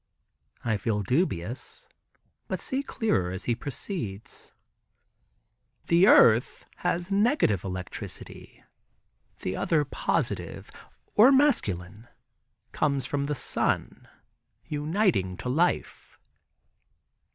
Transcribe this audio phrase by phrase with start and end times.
[0.65, 1.85] I feel dubious,
[2.47, 4.51] but see clearer as he proceeds.
[5.85, 8.63] "The earth has negative electricity,
[9.41, 10.71] the other positive,
[11.13, 12.07] or masculine,
[12.71, 14.07] comes from the sun,
[14.65, 16.17] uniting to life."